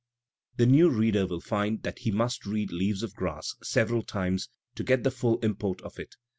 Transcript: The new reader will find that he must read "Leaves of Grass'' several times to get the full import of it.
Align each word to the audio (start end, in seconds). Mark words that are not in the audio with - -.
The 0.57 0.65
new 0.65 0.89
reader 0.89 1.27
will 1.27 1.41
find 1.41 1.83
that 1.83 1.99
he 1.99 2.09
must 2.09 2.47
read 2.47 2.71
"Leaves 2.71 3.03
of 3.03 3.13
Grass'' 3.13 3.53
several 3.61 4.01
times 4.01 4.49
to 4.73 4.83
get 4.83 5.03
the 5.03 5.11
full 5.11 5.37
import 5.41 5.79
of 5.81 5.99
it. 5.99 6.15